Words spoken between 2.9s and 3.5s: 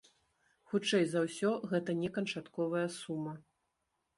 сума.